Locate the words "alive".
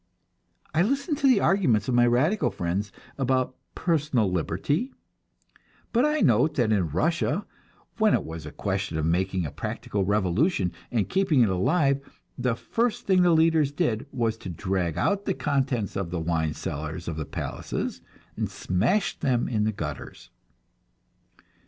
11.49-12.01